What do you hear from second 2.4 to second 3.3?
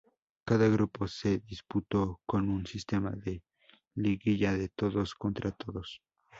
un sistema